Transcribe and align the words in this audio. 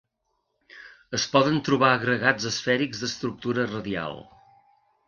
Es 1.17 1.27
poden 1.35 1.61
trobar 1.67 1.91
agregats 1.99 2.49
esfèrics 2.53 3.05
d'estructura 3.05 3.69
radial. 3.77 4.21